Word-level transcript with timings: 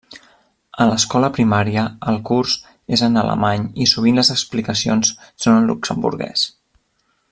A 0.83 0.85
l'escola 0.91 1.29
primària, 1.35 1.83
el 2.13 2.17
curs 2.31 2.57
és 2.97 3.05
en 3.09 3.21
alemany 3.25 3.69
i 3.85 3.89
sovint 3.95 4.19
les 4.21 4.35
explicacions 4.39 5.15
són 5.45 5.59
en 5.61 5.73
luxemburguès. 5.75 6.53